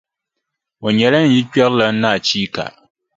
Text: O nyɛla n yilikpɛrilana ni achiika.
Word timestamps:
O 0.85 0.87
nyɛla 0.91 1.19
n 1.21 1.25
yilikpɛrilana 1.33 1.95
ni 2.09 2.09
achiika. 2.17 2.65